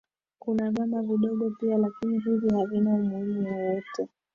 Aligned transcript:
Kuna 0.39 0.71
vyama 0.71 1.01
vidogo 1.01 1.49
pia 1.59 1.77
lakini 1.77 2.19
hivi 2.19 2.49
havina 2.53 2.93
umuhimu 2.95 3.49
wowote 3.51 4.07